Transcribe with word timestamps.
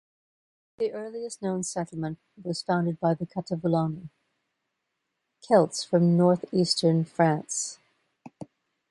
The 0.79 0.93
earliest 0.93 1.43
known 1.43 1.61
settlement 1.61 2.17
was 2.41 2.63
founded 2.63 2.99
by 2.99 3.13
the 3.13 3.27
Catavellauni, 3.27 4.09
Celts 5.41 5.83
from 5.83 6.17
north-eastern 6.17 7.05
France. 7.05 7.77